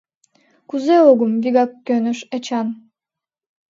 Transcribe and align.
—Кузе 0.69 0.95
огым?— 1.09 1.31
вигак 1.43 1.71
кӧныш 1.87 2.19
Эчан. 2.35 2.67